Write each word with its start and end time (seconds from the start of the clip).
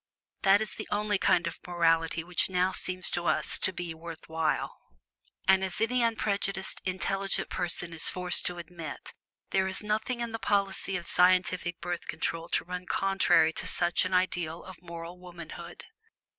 That 0.41 0.61
is 0.61 0.73
the 0.73 0.87
only 0.89 1.19
kind 1.19 1.45
of 1.45 1.59
morality 1.67 2.23
which 2.23 2.49
now 2.49 2.71
seems 2.71 3.11
to 3.11 3.27
us 3.27 3.59
to 3.59 3.71
be 3.71 3.93
worth 3.93 4.27
while. 4.27 4.79
And, 5.47 5.63
as 5.63 5.79
any 5.79 6.01
unprejudiced 6.01 6.81
intelligent 6.85 7.49
person 7.49 7.93
is 7.93 8.09
forced 8.09 8.43
to 8.47 8.57
admit, 8.57 9.13
there 9.51 9.67
is 9.67 9.83
nothing 9.83 10.19
in 10.19 10.31
the 10.31 10.39
policy 10.39 10.97
of 10.97 11.07
scientific 11.07 11.79
Birth 11.81 12.07
Control 12.07 12.49
to 12.49 12.65
run 12.65 12.87
contrary 12.87 13.53
to 13.53 13.67
such 13.67 14.03
an 14.03 14.11
ideal 14.15 14.63
of 14.63 14.81
moral 14.81 15.19
womanhood. 15.19 15.85